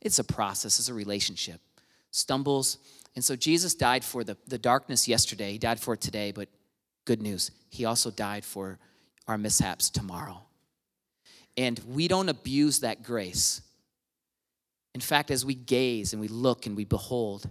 [0.02, 1.62] it's a process, it's a relationship.
[2.12, 2.78] Stumbles.
[3.16, 6.50] And so Jesus died for the, the darkness yesterday, he died for it today, but
[7.06, 8.78] good news, he also died for
[9.28, 10.42] our mishaps tomorrow.
[11.58, 13.62] And we don't abuse that grace.
[14.94, 17.50] In fact, as we gaze and we look and we behold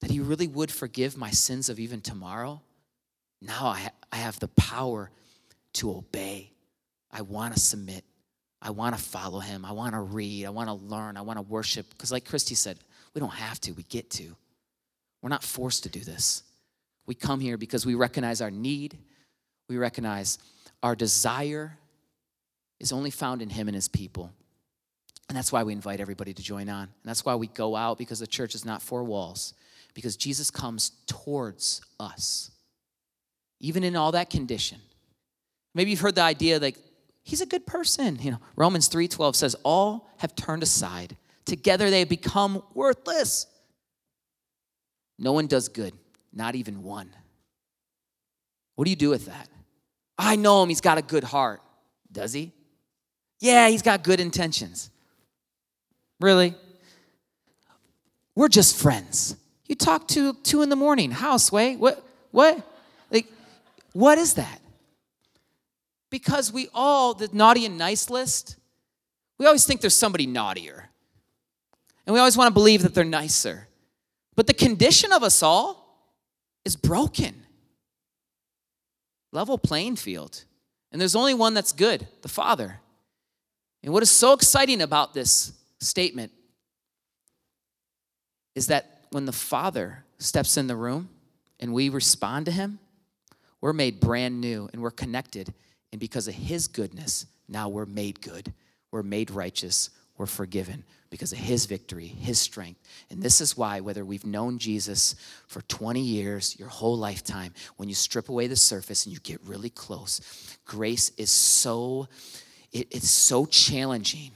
[0.00, 2.60] that he really would forgive my sins of even tomorrow,
[3.40, 5.10] now I, I have the power
[5.74, 6.52] to obey.
[7.10, 8.04] I want to submit.
[8.64, 9.64] I want to follow him.
[9.64, 10.46] I want to read.
[10.46, 11.16] I want to learn.
[11.16, 11.90] I want to worship.
[11.90, 12.78] Because, like Christy said,
[13.12, 14.36] we don't have to, we get to.
[15.20, 16.44] We're not forced to do this.
[17.06, 18.96] We come here because we recognize our need,
[19.68, 20.38] we recognize
[20.82, 21.76] our desire
[22.78, 24.32] is only found in him and his people.
[25.28, 26.82] And that's why we invite everybody to join on.
[26.82, 29.54] And that's why we go out because the church is not four walls,
[29.94, 32.50] because Jesus comes towards us,
[33.60, 34.78] even in all that condition.
[35.74, 36.76] Maybe you've heard the idea like
[37.22, 38.18] he's a good person.
[38.20, 41.16] You know, Romans 3:12 says all have turned aside.
[41.44, 43.46] Together they have become worthless.
[45.18, 45.94] No one does good,
[46.32, 47.10] not even one.
[48.74, 49.48] What do you do with that?
[50.18, 51.62] I know him, he's got a good heart.
[52.10, 52.52] Does he?
[53.40, 54.90] Yeah, he's got good intentions.
[56.20, 56.54] Really?
[58.34, 59.36] We're just friends.
[59.66, 61.10] You talk to two in the morning.
[61.10, 61.76] How, Sway?
[61.76, 62.04] What?
[62.30, 62.64] What?
[63.10, 63.26] Like,
[63.92, 64.60] what is that?
[66.12, 68.56] Because we all, the naughty and nice list,
[69.38, 70.90] we always think there's somebody naughtier.
[72.06, 73.66] And we always want to believe that they're nicer.
[74.36, 76.12] But the condition of us all
[76.66, 77.46] is broken.
[79.32, 80.44] Level playing field.
[80.92, 82.80] And there's only one that's good the Father.
[83.82, 86.30] And what is so exciting about this statement
[88.54, 91.08] is that when the Father steps in the room
[91.58, 92.80] and we respond to Him,
[93.62, 95.54] we're made brand new and we're connected
[95.92, 98.52] and because of his goodness, now we're made good,
[98.90, 102.80] we're made righteous, we're forgiven because of his victory, his strength.
[103.10, 105.14] And this is why, whether we've known Jesus
[105.46, 109.38] for 20 years, your whole lifetime, when you strip away the surface and you get
[109.44, 112.08] really close, grace is so,
[112.72, 114.30] it, it's so challenging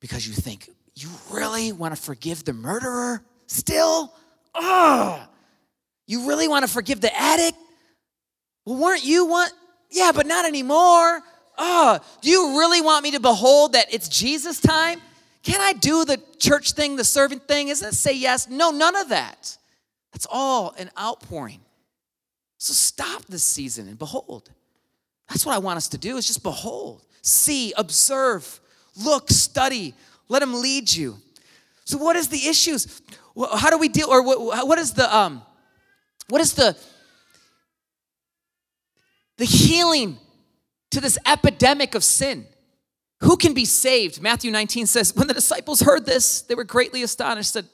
[0.00, 4.14] because you think, you really want to forgive the murderer still?
[4.54, 5.28] Ugh!
[6.06, 7.58] You really want to forgive the addict?
[8.64, 9.50] Well, weren't you one?
[9.92, 11.22] Yeah, but not anymore.
[11.58, 15.00] Oh, do you really want me to behold that it's Jesus time?
[15.42, 17.68] Can I do the church thing, the servant thing?
[17.68, 18.48] Isn't it say yes?
[18.48, 19.56] No, none of that.
[20.12, 21.60] That's all an outpouring.
[22.58, 24.50] So stop this season and behold.
[25.28, 28.60] That's what I want us to do is just behold, see, observe,
[29.02, 29.94] look, study,
[30.28, 31.16] let him lead you.
[31.84, 33.02] So, what is the issues?
[33.54, 35.42] How do we deal, or what, what is the, um,
[36.28, 36.76] what is the,
[39.38, 40.18] the healing
[40.90, 42.46] to this epidemic of sin?
[43.20, 44.20] Who can be saved?
[44.20, 47.66] Matthew 19 says, when the disciples heard this, they were greatly astonished, said,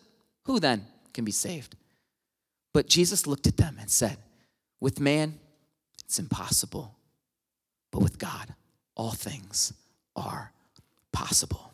[0.44, 1.74] Who then can be saved?
[2.74, 4.18] But Jesus looked at them and said,
[4.78, 5.38] With man,
[6.04, 6.94] it's impossible,
[7.90, 8.54] but with God,
[8.94, 9.72] all things
[10.14, 10.52] are
[11.12, 11.72] possible.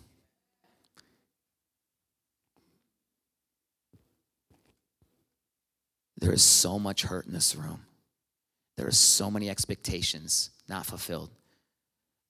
[6.18, 7.82] There is so much hurt in this room.
[8.76, 11.30] There are so many expectations not fulfilled.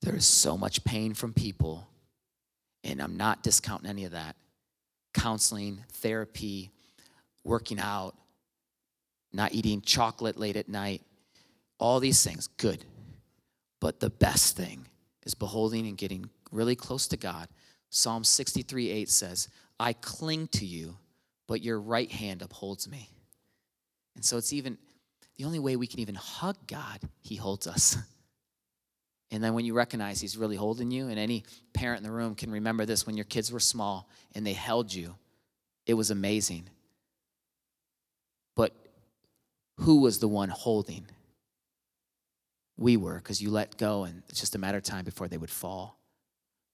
[0.02, 1.88] There is so much pain from people,
[2.82, 4.36] and I'm not discounting any of that.
[5.14, 6.70] Counseling, therapy,
[7.44, 8.14] working out,
[9.32, 11.02] not eating chocolate late at night,
[11.78, 12.84] all these things, good.
[13.80, 14.86] But the best thing
[15.24, 17.48] is beholding and getting really close to God.
[17.90, 20.96] Psalm 63 8 says, I cling to you,
[21.46, 23.10] but your right hand upholds me.
[24.14, 24.78] And so it's even
[25.36, 27.96] the only way we can even hug God, He holds us.
[29.34, 31.42] And then when you recognize he's really holding you, and any
[31.72, 34.94] parent in the room can remember this when your kids were small and they held
[34.94, 35.16] you,
[35.86, 36.68] it was amazing.
[38.54, 38.72] But
[39.78, 41.06] who was the one holding?
[42.76, 45.36] We were, because you let go, and it's just a matter of time before they
[45.36, 45.98] would fall.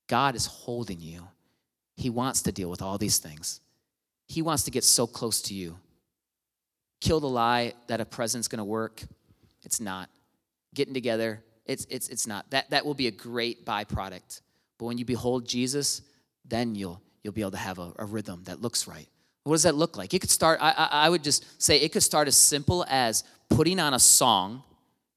[0.06, 1.28] God is holding you.
[1.96, 3.62] He wants to deal with all these things.
[4.26, 5.78] He wants to get so close to you.
[7.00, 9.02] Kill the lie that a present's gonna work.
[9.64, 10.08] It's not.
[10.74, 12.50] Getting together, it's, it's, it's not.
[12.50, 14.40] That, that will be a great byproduct.
[14.78, 16.02] But when you behold Jesus,
[16.44, 19.08] then you'll, you'll be able to have a, a rhythm that looks right.
[19.44, 20.12] What does that look like?
[20.12, 23.24] It could start, I, I, I would just say it could start as simple as
[23.48, 24.62] putting on a song,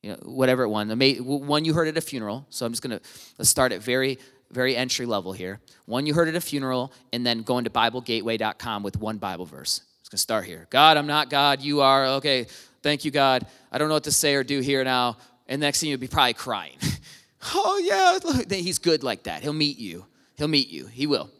[0.01, 0.89] you know, whatever one.
[0.89, 2.45] One you heard at a funeral.
[2.49, 4.19] So I'm just going to start at very,
[4.51, 5.59] very entry level here.
[5.85, 9.81] One you heard at a funeral, and then going to BibleGateway.com with one Bible verse.
[10.13, 10.67] Going to start here.
[10.69, 11.59] God, I'm not God.
[11.63, 12.05] You are.
[12.17, 12.45] Okay.
[12.83, 13.47] Thank you, God.
[13.71, 16.07] I don't know what to say or do here now and next thing you'll be
[16.07, 16.77] probably crying.
[17.55, 19.41] oh, yeah, he's good like that.
[19.41, 20.05] He'll meet you.
[20.35, 20.85] He'll meet you.
[20.85, 21.31] He will.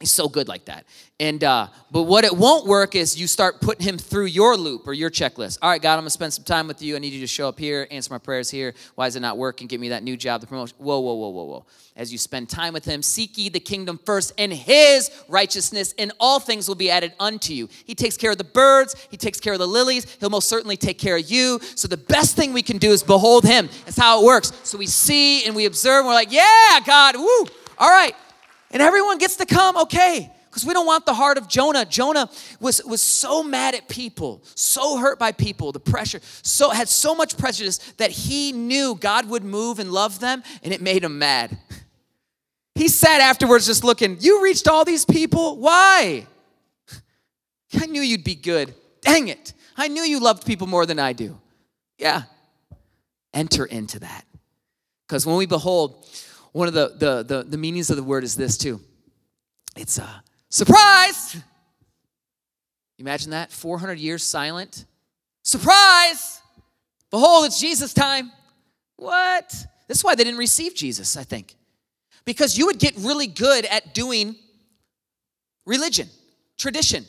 [0.00, 0.86] He's so good like that.
[1.18, 4.86] And uh, but what it won't work is you start putting him through your loop
[4.86, 5.58] or your checklist.
[5.60, 6.94] All right, God, I'm gonna spend some time with you.
[6.94, 8.74] I need you to show up here, answer my prayers here.
[8.94, 9.66] Why is it not working?
[9.66, 10.76] Give me that new job, the promotion.
[10.78, 11.66] Whoa, whoa, whoa, whoa, whoa.
[11.96, 16.12] As you spend time with him, seek ye the kingdom first and his righteousness, and
[16.20, 17.68] all things will be added unto you.
[17.84, 20.76] He takes care of the birds, he takes care of the lilies, he'll most certainly
[20.76, 21.58] take care of you.
[21.74, 23.68] So the best thing we can do is behold him.
[23.84, 24.52] That's how it works.
[24.62, 28.14] So we see and we observe, and we're like, yeah, God, woo, all right.
[28.70, 30.30] And everyone gets to come, okay.
[30.48, 31.84] Because we don't want the heart of Jonah.
[31.84, 32.28] Jonah
[32.60, 37.14] was, was so mad at people, so hurt by people, the pressure, so had so
[37.14, 41.18] much prejudice that he knew God would move and love them, and it made him
[41.18, 41.56] mad.
[42.74, 45.56] He sat afterwards just looking, You reached all these people?
[45.58, 46.26] Why?
[47.74, 48.74] I knew you'd be good.
[49.02, 49.52] Dang it.
[49.76, 51.38] I knew you loved people more than I do.
[51.98, 52.22] Yeah.
[53.34, 54.24] Enter into that.
[55.06, 56.06] Because when we behold,
[56.52, 58.80] one of the, the, the, the meanings of the word is this too
[59.76, 61.36] it's a surprise.
[62.98, 64.84] Imagine that 400 years silent.
[65.44, 66.42] Surprise!
[67.10, 68.32] Behold, it's Jesus' time.
[68.96, 69.48] What?
[69.86, 71.54] This is why they didn't receive Jesus, I think.
[72.24, 74.34] Because you would get really good at doing
[75.64, 76.08] religion,
[76.58, 77.06] tradition,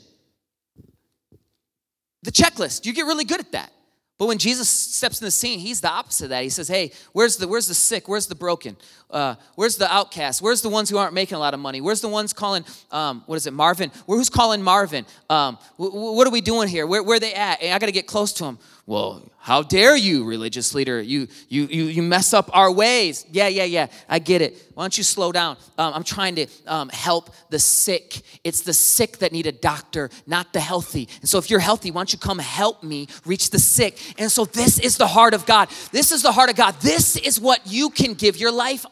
[2.21, 2.86] the checklist.
[2.86, 3.71] You get really good at that.
[4.17, 6.43] But when Jesus steps in the scene, he's the opposite of that.
[6.43, 8.08] He says, "Hey, where's the where's the sick?
[8.08, 8.75] Where's the broken?
[9.09, 10.41] Uh, where's the outcast?
[10.41, 11.81] Where's the ones who aren't making a lot of money?
[11.81, 13.91] Where's the ones calling um, what is it, Marvin?
[14.05, 15.05] Who's calling Marvin?
[15.29, 16.85] Um, what are we doing here?
[16.85, 17.61] Where where are they at?
[17.61, 18.59] I got to get close to them.
[18.89, 20.99] Well, how dare you, religious leader?
[20.99, 23.23] You, you, you, you mess up our ways.
[23.31, 23.85] Yeah, yeah, yeah.
[24.09, 24.57] I get it.
[24.73, 25.57] Why don't you slow down?
[25.77, 28.21] Um, I'm trying to um, help the sick.
[28.43, 31.07] It's the sick that need a doctor, not the healthy.
[31.19, 33.99] And so if you're healthy, why don't you come help me reach the sick?
[34.17, 35.69] And so this is the heart of God.
[35.91, 36.73] This is the heart of God.
[36.81, 38.87] This is what you can give your life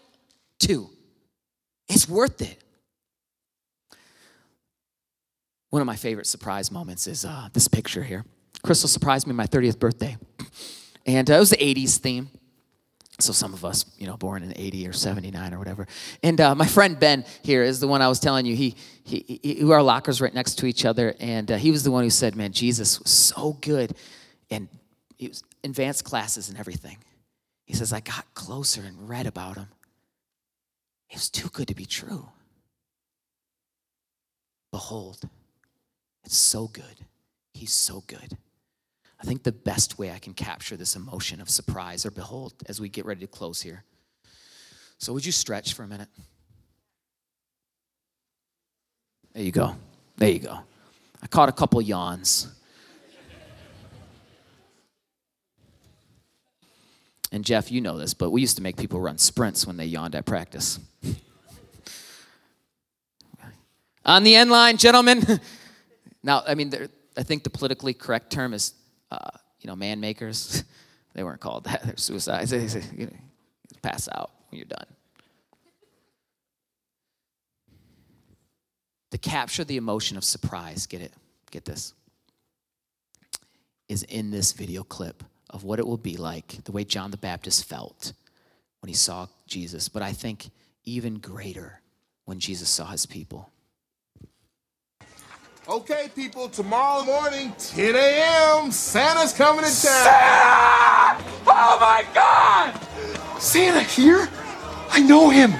[0.59, 0.89] to.
[1.87, 2.63] It's worth it.
[5.69, 8.25] One of my favorite surprise moments is uh, this picture here.
[8.63, 10.17] Crystal surprised me my 30th birthday.
[11.05, 12.29] And uh, it was the 80s theme.
[13.19, 15.87] So some of us, you know, born in 80 or 79 or whatever.
[16.21, 18.55] And uh, my friend Ben here is the one I was telling you.
[18.55, 21.15] He, he, he our lockers right next to each other.
[21.19, 23.95] And uh, he was the one who said, man, Jesus was so good.
[24.51, 24.67] And
[25.17, 26.97] he was advanced classes and everything.
[27.65, 29.67] He says, I got closer and read about him.
[31.09, 32.29] It was too good to be true.
[34.71, 35.21] Behold,
[36.23, 37.05] it's so good.
[37.53, 38.37] He's so good.
[39.19, 42.79] I think the best way I can capture this emotion of surprise or behold as
[42.79, 43.83] we get ready to close here.
[44.99, 46.09] So, would you stretch for a minute?
[49.33, 49.75] There you go.
[50.17, 50.59] There you go.
[51.21, 52.47] I caught a couple yawns.
[57.31, 59.85] And Jeff, you know this, but we used to make people run sprints when they
[59.85, 60.79] yawned at practice.
[64.05, 65.21] On the end line, gentlemen.
[66.23, 66.71] now, I mean,
[67.17, 68.73] I think the politically correct term is,
[69.11, 70.63] uh, you know, man makers.
[71.13, 71.83] they weren't called that.
[71.85, 72.53] They're suicides.
[72.53, 73.11] You know,
[73.81, 74.85] pass out when you're done.
[79.11, 81.13] To capture the emotion of surprise, get it?
[81.51, 81.93] Get this.
[83.89, 87.17] Is in this video clip of what it will be like, the way John the
[87.17, 88.13] Baptist felt
[88.81, 90.49] when he saw Jesus, but I think
[90.83, 91.81] even greater
[92.25, 93.49] when Jesus saw his people.
[95.67, 99.73] Okay, people, tomorrow morning, 10 a.m., Santa's coming to town.
[99.73, 101.23] Santa!
[101.45, 103.41] Oh my God!
[103.41, 104.29] Santa here?
[104.89, 105.53] I know him.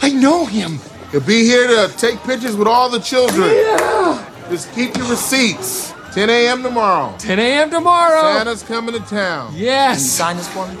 [0.00, 0.78] I know him.
[1.10, 3.50] He'll be here to take pictures with all the children.
[3.50, 4.46] Yeah!
[4.48, 5.92] Just keep your receipts.
[6.12, 6.62] 10 a.m.
[6.62, 7.14] tomorrow.
[7.18, 7.70] 10 a.m.
[7.70, 8.34] tomorrow.
[8.34, 9.52] Santa's coming to town.
[9.54, 10.04] Yes.
[10.04, 10.76] sign this for me?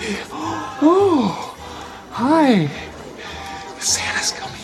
[0.80, 1.56] Oh,
[2.10, 2.66] hi.
[3.78, 4.54] Santa's coming.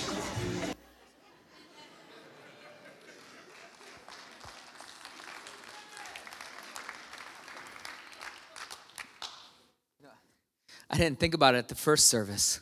[10.90, 12.60] I didn't think about it at the first service,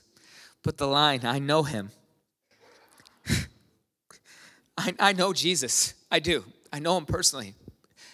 [0.62, 1.90] but the line, I know him.
[4.78, 5.92] I, I know Jesus.
[6.11, 6.44] I do.
[6.72, 7.55] I know him personally.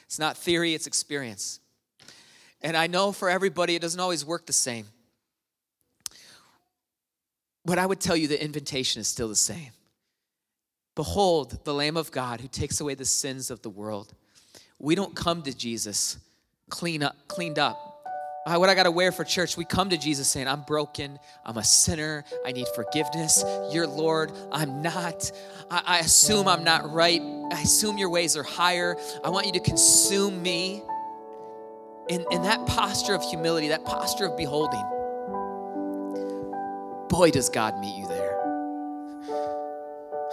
[0.08, 1.60] It's not theory, it's experience.
[2.62, 4.86] And I know for everybody, it doesn't always work the same.
[7.64, 9.72] But I would tell you the invitation is still the same.
[10.94, 14.14] Behold, the Lamb of God who takes away the sins of the world.
[14.78, 16.16] We don't come to Jesus
[16.70, 17.87] clean up, cleaned up.
[18.56, 19.56] What I got to wear for church.
[19.56, 21.18] We come to Jesus saying, I'm broken.
[21.44, 22.24] I'm a sinner.
[22.46, 23.44] I need forgiveness.
[23.70, 24.32] You're Lord.
[24.50, 25.30] I'm not.
[25.70, 27.20] I, I assume I'm not right.
[27.52, 28.96] I assume your ways are higher.
[29.22, 30.82] I want you to consume me.
[32.08, 34.82] In, in that posture of humility, that posture of beholding,
[37.10, 38.34] boy, does God meet you there.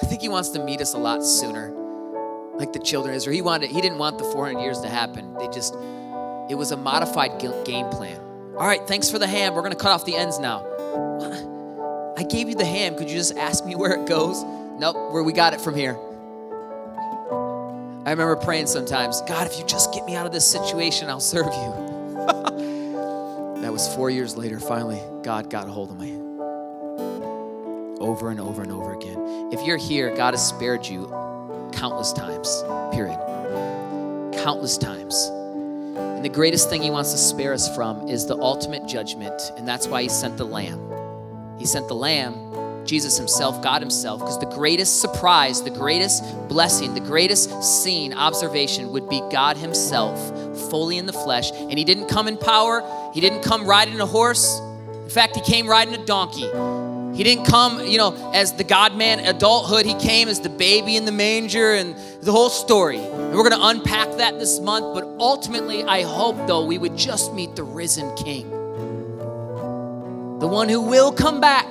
[0.01, 1.71] I think He wants to meet us a lot sooner,
[2.55, 3.33] like the children of Israel.
[3.33, 5.33] He wanted, He didn't want the 400 years to happen.
[5.33, 5.75] They just,
[6.49, 8.19] it was a modified game plan.
[8.57, 9.53] All right, thanks for the ham.
[9.53, 10.63] We're going to cut off the ends now.
[12.17, 12.95] I gave you the ham.
[12.95, 14.43] Could you just ask me where it goes?
[14.79, 15.97] Nope, where we got it from here.
[18.05, 21.19] I remember praying sometimes, God, if you just get me out of this situation, I'll
[21.19, 22.21] serve you.
[23.61, 24.59] that was four years later.
[24.59, 26.13] Finally, God got a hold of me.
[27.99, 29.49] Over and over and over again.
[29.51, 31.07] If you're here, God has spared you
[31.73, 33.19] countless times, period.
[34.43, 35.31] Countless times.
[36.15, 39.67] And the greatest thing He wants to spare us from is the ultimate judgment, and
[39.67, 40.79] that's why He sent the Lamb.
[41.59, 42.45] He sent the Lamb
[42.85, 48.91] Jesus Himself, God Himself, because the greatest surprise, the greatest blessing, the greatest scene, observation
[48.91, 50.17] would be God Himself
[50.69, 51.51] fully in the flesh.
[51.51, 54.59] And He didn't come in power, He didn't come riding a horse.
[54.87, 56.49] In fact, He came riding a donkey.
[57.15, 59.85] He didn't come, you know, as the God man adulthood.
[59.85, 62.97] He came as the baby in the manger and the whole story.
[62.97, 64.93] And we're going to unpack that this month.
[64.93, 68.49] But ultimately, I hope, though, we would just meet the risen King,
[70.39, 71.65] the one who will come back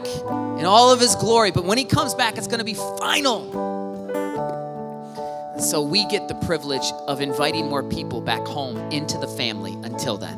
[0.58, 1.50] in all of his glory.
[1.50, 3.50] But when he comes back, it's going to be final.
[5.60, 10.16] So we get the privilege of inviting more people back home into the family until
[10.16, 10.36] then.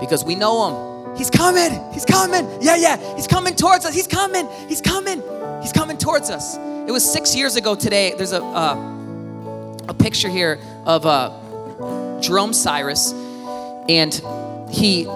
[0.00, 0.97] Because we know him.
[1.18, 1.92] He's coming.
[1.92, 2.46] He's coming.
[2.62, 3.16] Yeah, yeah.
[3.16, 3.94] He's coming towards us.
[3.94, 4.48] He's coming.
[4.68, 5.20] He's coming.
[5.60, 6.56] He's coming towards us.
[6.56, 8.14] It was six years ago today.
[8.16, 13.12] There's a, uh, a picture here of uh, Jerome Cyrus.
[13.88, 14.14] And
[14.70, 15.06] he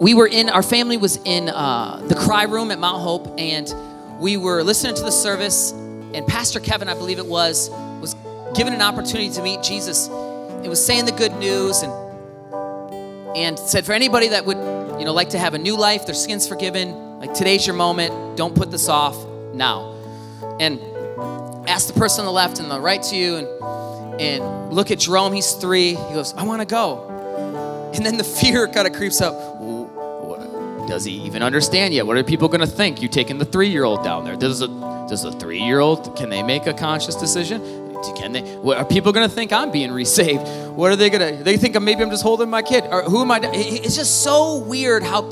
[0.00, 3.72] we were in our family was in uh, the cry room at mount hope and
[4.20, 7.70] we were listening to the service and pastor kevin i believe it was
[8.00, 8.14] was
[8.54, 10.08] given an opportunity to meet jesus
[10.62, 11.92] it was saying the good news and
[13.36, 14.58] and said for anybody that would
[14.98, 18.36] you know like to have a new life their skin's forgiven like today's your moment
[18.36, 19.16] don't put this off
[19.52, 19.92] now
[20.60, 20.80] and
[21.68, 24.98] ask the person on the left and the right to you and and look at
[24.98, 28.92] jerome he's three he goes i want to go and then the fear kind of
[28.92, 29.34] creeps up
[30.86, 32.06] does he even understand yet?
[32.06, 33.00] What are people going to think?
[33.00, 34.36] You taking the three-year-old down there?
[34.36, 34.68] Does a
[35.08, 37.83] does a three-year-old can they make a conscious decision?
[38.12, 38.42] Can they?
[38.56, 40.46] What, are people going to think I'm being resaved?
[40.74, 41.42] What are they going to?
[41.44, 42.84] They think maybe I'm just holding my kid.
[42.90, 43.40] Or who am I?
[43.42, 45.22] It's just so weird how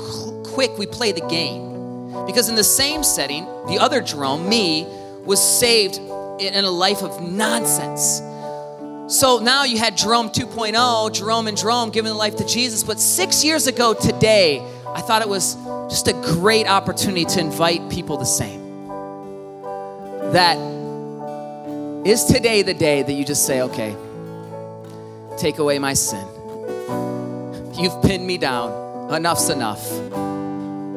[0.43, 2.25] quick we play the game.
[2.25, 4.85] Because in the same setting, the other Jerome, me,
[5.25, 5.97] was saved
[6.41, 8.21] in a life of nonsense.
[9.07, 12.83] So now you had Jerome 2.0, Jerome and Jerome giving the life to Jesus.
[12.83, 15.55] But six years ago today, I thought it was
[15.89, 18.61] just a great opportunity to invite people the same.
[20.33, 20.57] that
[22.05, 23.95] is today the day that you just say, okay,
[25.37, 26.27] take away my sin.
[27.75, 29.13] You've pinned me down.
[29.13, 29.89] Enough's enough.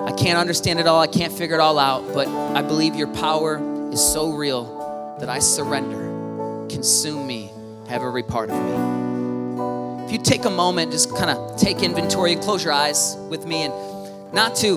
[0.00, 1.00] I can't understand it all.
[1.00, 3.60] I can't figure it all out, but I believe your power
[3.92, 6.66] is so real that I surrender.
[6.68, 7.52] Consume me,
[7.88, 10.06] have every part of me.
[10.06, 13.62] If you take a moment, just kind of take inventory, close your eyes with me,
[13.62, 14.76] and not to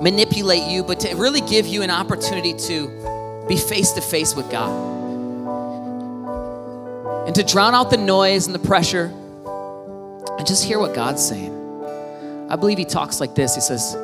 [0.00, 3.17] manipulate you, but to really give you an opportunity to
[3.48, 4.96] be face to face with God.
[7.26, 9.06] And to drown out the noise and the pressure
[10.38, 11.54] and just hear what God's saying.
[12.50, 13.94] I believe He talks like this He says,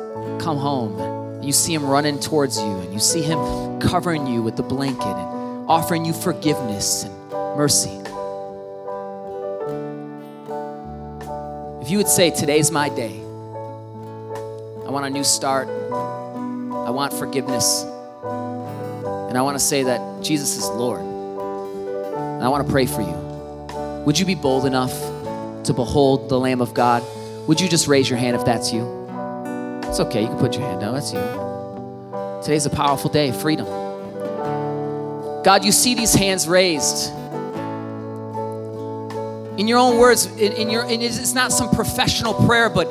[0.41, 1.43] Come home.
[1.43, 5.05] You see Him running towards you, and you see Him covering you with the blanket
[5.05, 7.13] and offering you forgiveness and
[7.55, 7.91] mercy.
[11.81, 13.19] If you would say, Today's my day,
[14.85, 15.67] I want a new start.
[15.67, 17.85] I want forgiveness.
[19.29, 21.01] And I want to say that Jesus is Lord.
[21.01, 24.03] And I want to pray for you.
[24.05, 24.93] Would you be bold enough
[25.65, 27.03] to behold the Lamb of God?
[27.47, 28.83] Would you just raise your hand if that's you?
[29.83, 30.93] It's okay, you can put your hand down.
[30.93, 31.19] That's you.
[32.43, 33.65] Today's a powerful day, of freedom.
[35.43, 37.11] God, you see these hands raised.
[39.59, 42.87] In your own words, in, in your, in, it's not some professional prayer, but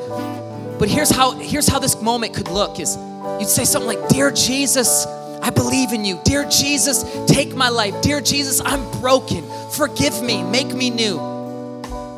[0.79, 2.97] but here's how here's how this moment could look is
[3.39, 5.05] you'd say something like, Dear Jesus,
[5.45, 6.19] I believe in you.
[6.25, 8.01] Dear Jesus, take my life.
[8.01, 9.43] Dear Jesus, I'm broken.
[9.69, 10.41] Forgive me.
[10.41, 11.17] Make me new.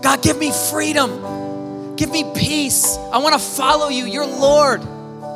[0.01, 1.95] God, give me freedom.
[1.97, 2.95] Give me peace.
[3.11, 4.05] I want to follow you.
[4.05, 4.81] You're Lord.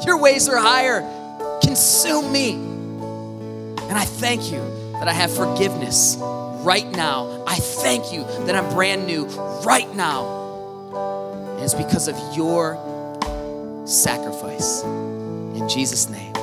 [0.06, 1.02] Your ways are higher.
[1.62, 2.54] Consume me.
[2.54, 4.62] And I thank you
[4.94, 6.16] that I have forgiveness
[6.64, 7.44] right now.
[7.46, 9.26] I thank you that I'm brand new
[9.66, 11.56] right now.
[11.56, 12.78] And it's because of your
[13.86, 14.82] sacrifice.
[14.84, 16.34] In Jesus' name,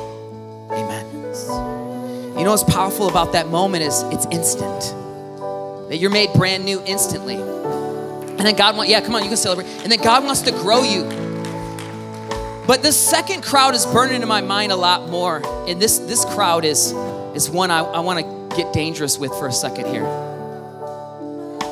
[0.73, 1.08] amen.
[1.49, 4.81] You know what's powerful about that moment is it's instant.
[5.89, 7.35] That you're made brand new instantly.
[7.37, 9.67] And then God wants, yeah, come on, you can celebrate.
[9.83, 11.05] And then God wants to grow you.
[12.67, 15.43] But the second crowd is burning into my mind a lot more.
[15.69, 16.93] And this, this crowd is,
[17.35, 20.05] is one I, I want to get dangerous with for a second here.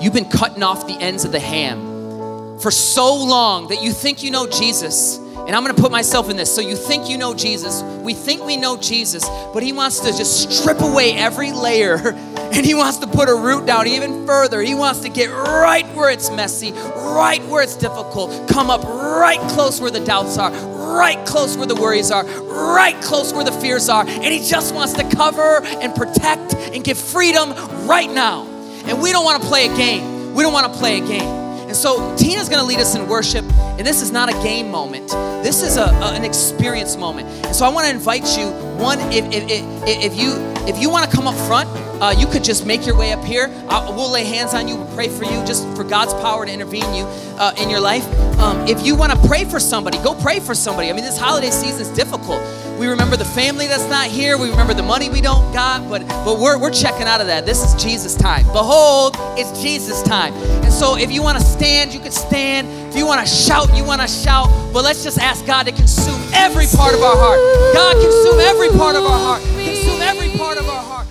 [0.01, 4.23] You've been cutting off the ends of the ham for so long that you think
[4.23, 6.53] you know Jesus and I'm gonna put myself in this.
[6.53, 9.25] So you think you know Jesus, we think we know Jesus,
[9.55, 11.97] but He wants to just strip away every layer
[12.37, 14.61] and He wants to put a root down even further.
[14.61, 19.41] He wants to get right where it's messy, right where it's difficult, come up right
[19.51, 23.53] close where the doubts are, right close where the worries are, right close where the
[23.53, 24.05] fears are.
[24.05, 27.53] And He just wants to cover and protect and give freedom
[27.87, 28.47] right now.
[28.85, 30.35] And we don't wanna play a game.
[30.35, 31.47] We don't wanna play a game.
[31.67, 33.45] And so Tina's going to lead us in worship,
[33.79, 35.09] and this is not a game moment.
[35.43, 37.29] This is a, a an experience moment.
[37.47, 38.51] And so I want to invite you.
[38.77, 40.35] One, if, if, if, if you
[40.67, 41.69] if you want to come up front,
[42.03, 43.49] uh, you could just make your way up here.
[43.69, 46.53] Uh, we'll lay hands on you, we'll pray for you, just for God's power to
[46.53, 47.05] intervene you
[47.39, 48.05] uh, in your life.
[48.39, 50.91] Um, if you want to pray for somebody, go pray for somebody.
[50.91, 52.43] I mean, this holiday season is difficult.
[52.79, 54.37] We remember the family that's not here.
[54.37, 57.47] We remember the money we don't got, but but we're, we're checking out of that.
[57.47, 58.45] This is Jesus' time.
[58.47, 60.35] Behold, it's Jesus' time.
[60.35, 62.69] And so if you want to stand, you can stand.
[62.91, 63.33] If you want to
[63.67, 64.49] shout, you want to shout.
[64.73, 67.39] But let's just ask God to consume every part of our heart.
[67.75, 69.43] God, consume every part of our heart.
[69.43, 71.07] Consume every part of our heart.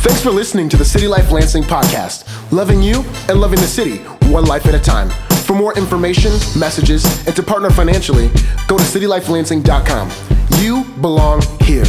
[0.00, 3.98] Thanks for listening to the City Life Lansing podcast, loving you and loving the city,
[4.32, 5.10] one life at a time.
[5.44, 8.28] For more information, messages, and to partner financially,
[8.68, 10.10] go to citylifelansing.com.
[10.60, 11.84] You belong here.